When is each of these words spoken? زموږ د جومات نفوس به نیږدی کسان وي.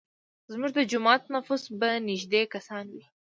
زموږ 0.51 0.71
د 0.75 0.79
جومات 0.91 1.23
نفوس 1.33 1.63
به 1.79 1.89
نیږدی 2.07 2.43
کسان 2.53 2.85
وي. 2.93 3.03